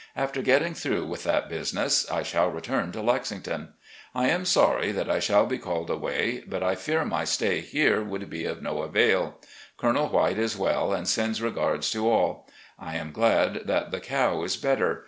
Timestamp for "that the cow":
13.67-14.41